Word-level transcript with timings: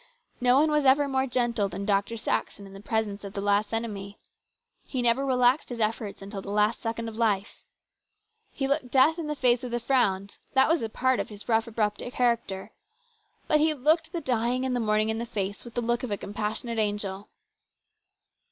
No 0.41 0.55
one 0.59 0.71
was 0.71 0.83
ever 0.83 1.07
more 1.07 1.27
gentle 1.27 1.69
than 1.69 1.85
Dr. 1.85 2.17
Saxon 2.17 2.65
in 2.65 2.73
the 2.73 2.79
presence 2.79 3.23
of 3.23 3.33
the 3.33 3.39
last 3.39 3.71
enemy. 3.71 4.17
He 4.83 4.99
never 4.99 5.23
relaxed 5.23 5.69
his 5.69 5.79
efforts 5.79 6.23
until 6.23 6.41
the 6.41 6.49
last 6.49 6.81
second 6.81 7.07
of 7.07 7.17
life. 7.17 7.61
He 8.51 8.67
looked 8.67 8.89
death 8.89 9.19
in 9.19 9.27
the 9.27 9.35
face 9.35 9.61
with 9.61 9.75
a 9.75 9.79
frown; 9.79 10.31
that 10.55 10.67
was 10.67 10.81
a 10.81 10.89
part 10.89 11.19
of 11.19 11.29
his 11.29 11.43
224 11.43 11.45
HIS 11.45 11.75
BROTHER'S 11.75 11.93
KEEPER. 11.93 12.23
rough, 12.23 12.33
abrupt 12.33 12.47
character. 12.49 12.73
But 13.47 13.59
he 13.59 13.75
looked 13.75 14.11
the 14.11 14.21
dying 14.21 14.65
and 14.65 14.75
the 14.75 14.79
mourning 14.79 15.09
in 15.09 15.19
the 15.19 15.25
face 15.27 15.63
with 15.63 15.75
the 15.75 15.81
look 15.81 16.01
of 16.01 16.09
a 16.09 16.17
compassionate 16.17 16.79
angel. 16.79 17.29